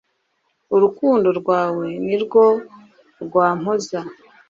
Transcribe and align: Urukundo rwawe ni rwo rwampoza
Urukundo 0.75 1.27
rwawe 1.39 1.87
ni 2.05 2.15
rwo 2.23 2.45
rwampoza 3.23 3.99